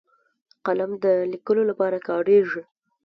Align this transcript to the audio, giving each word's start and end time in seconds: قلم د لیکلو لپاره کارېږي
قلم 0.65 0.91
د 1.03 1.05
لیکلو 1.31 1.61
لپاره 1.69 1.97
کارېږي 2.07 2.61